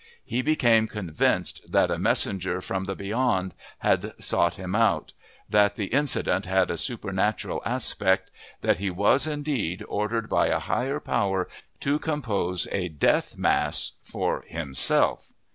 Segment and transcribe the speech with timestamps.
[0.25, 3.53] He became convinced that a messenger from the Beyond
[3.85, 5.13] had sought him out,
[5.47, 10.99] that the incident had a supernatural aspect, that he was, indeed, ordered by a higher
[10.99, 11.47] power
[11.81, 15.33] to compose a death mass for himself!